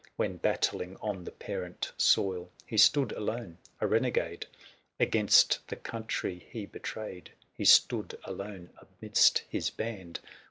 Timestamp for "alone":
3.11-3.59, 8.23-8.71